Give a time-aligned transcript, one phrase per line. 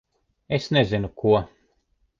[0.57, 1.29] Es nezinu ko...